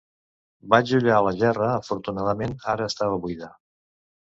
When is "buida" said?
3.29-3.53